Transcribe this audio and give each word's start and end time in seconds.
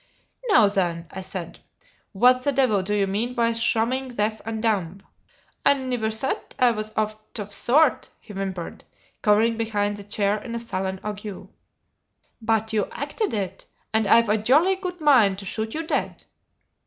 "Now, 0.49 0.67
then," 0.67 1.05
I 1.11 1.21
said, 1.21 1.59
"what 2.11 2.41
the 2.41 2.51
devil 2.51 2.81
do 2.81 2.95
you 2.95 3.05
mean 3.05 3.35
by 3.35 3.53
shamming 3.53 4.07
deaf 4.07 4.41
and 4.45 4.59
dumb?" 4.59 5.01
"I 5.63 5.75
niver 5.75 6.09
said 6.09 6.55
I 6.57 6.71
was 6.71 6.91
owt 6.97 7.17
o' 7.39 7.45
t' 7.45 7.51
sort," 7.51 8.09
he 8.19 8.33
whimpered, 8.33 8.83
cowering 9.21 9.57
behind 9.57 9.97
the 9.97 10.03
chair 10.03 10.39
in 10.41 10.55
a 10.55 10.59
sullen 10.59 10.99
ague. 11.03 11.47
"But 12.41 12.73
you 12.73 12.87
acted 12.91 13.35
it, 13.35 13.67
and 13.93 14.07
I've 14.07 14.29
a 14.29 14.39
jolly 14.39 14.75
good 14.75 14.99
mind 15.01 15.37
to 15.37 15.45
shoot 15.45 15.75
you 15.75 15.85
dead!" 15.85 16.25